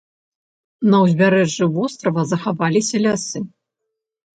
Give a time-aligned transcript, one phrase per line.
[0.93, 3.49] На ўзбярэжжы вострава захаваліся лясы.